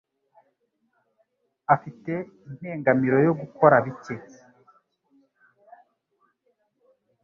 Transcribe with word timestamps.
afite 1.75 2.13
impengamiro 2.49 3.17
yo 3.25 3.33
gukora 3.39 3.75
bike. 3.85 4.15